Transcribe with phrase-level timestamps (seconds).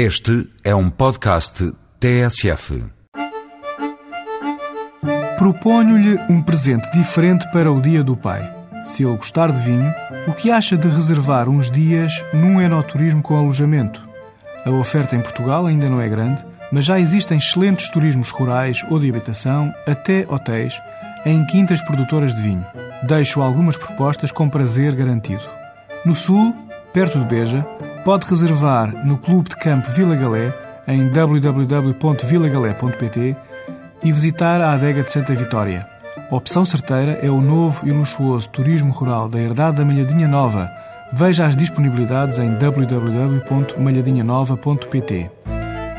[0.00, 2.84] Este é um podcast TSF.
[5.36, 8.48] Proponho-lhe um presente diferente para o Dia do Pai.
[8.84, 9.92] Se ele gostar de vinho,
[10.28, 14.08] o que acha de reservar uns dias num enoturismo com alojamento?
[14.64, 19.00] A oferta em Portugal ainda não é grande, mas já existem excelentes turismos rurais ou
[19.00, 20.80] de habitação, até hotéis,
[21.26, 22.64] em quintas produtoras de vinho.
[23.02, 25.42] Deixo algumas propostas com prazer garantido.
[26.06, 26.54] No sul,
[26.92, 27.66] perto de Beja,
[28.08, 30.54] pode reservar no Clube de Campo Vila Galé
[30.86, 33.36] em www.vilagalé.pt
[34.02, 35.86] e visitar a adega de Santa Vitória.
[36.30, 40.70] Opção certeira é o novo e luxuoso turismo rural da Herdade da Malhadinha Nova.
[41.12, 45.30] Veja as disponibilidades em www.malhadinhanova.pt.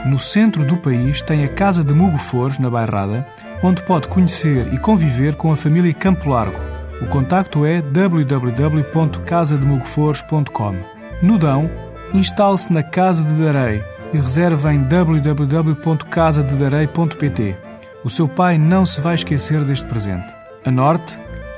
[0.08, 3.24] No centro do país tem a Casa de Mugo Fores, na Bairrada,
[3.62, 6.58] onde pode conhecer e conviver com a família Campo Largo.
[7.04, 10.76] O contacto é www.casademugofores.com.
[11.22, 11.70] No Dão,
[12.14, 17.58] instale-se na Casa de Darei e reserve em www.casadedarei.pt.
[18.04, 20.36] O seu pai não se vai esquecer deste presente.
[20.66, 21.18] A norte,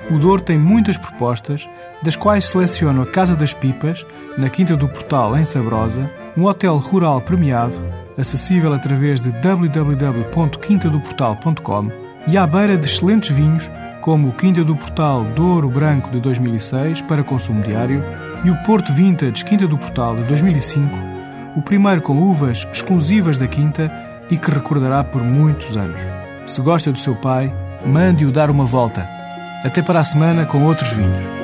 [0.09, 1.69] o Douro tem muitas propostas,
[2.03, 4.03] das quais seleciono a Casa das Pipas,
[4.37, 7.79] na Quinta do Portal, em Sabrosa, um hotel rural premiado,
[8.17, 11.91] acessível através de www.quintadoportal.com
[12.27, 13.71] e à beira de excelentes vinhos,
[14.01, 18.03] como o Quinta do Portal Douro Branco de 2006 para consumo diário
[18.43, 20.97] e o Porto Vintage Quinta do Portal de 2005,
[21.55, 23.91] o primeiro com uvas exclusivas da Quinta
[24.29, 26.01] e que recordará por muitos anos.
[26.45, 27.53] Se gosta do seu pai,
[27.85, 29.07] mande-o dar uma volta.
[29.63, 31.41] Até para a semana com outros vinhos.